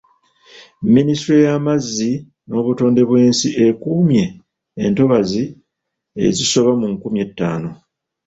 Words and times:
Ministule 0.95 1.39
y'amazzi 1.47 2.11
n'obutonde 2.49 3.01
bw'ensi 3.09 3.47
ekuumye 3.67 4.23
entobazi 4.85 5.43
ezisoba 6.25 6.71
mu 6.79 6.85
nkumi 6.93 7.17
ettaano. 7.25 7.69